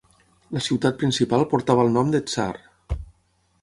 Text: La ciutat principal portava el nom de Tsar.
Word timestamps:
La 0.55 0.61
ciutat 0.67 0.97
principal 1.03 1.47
portava 1.53 1.87
el 1.87 1.95
nom 1.99 2.11
de 2.17 2.25
Tsar. 2.31 2.51